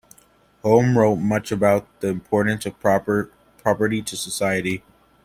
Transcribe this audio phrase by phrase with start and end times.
[0.63, 4.81] Home wrote much about the importance of property to society.